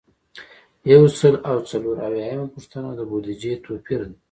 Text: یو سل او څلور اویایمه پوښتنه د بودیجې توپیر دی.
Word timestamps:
یو 0.93 1.03
سل 1.19 1.35
او 1.49 1.57
څلور 1.69 1.95
اویایمه 2.07 2.47
پوښتنه 2.53 2.89
د 2.95 2.99
بودیجې 3.09 3.53
توپیر 3.65 4.01
دی. 4.09 4.15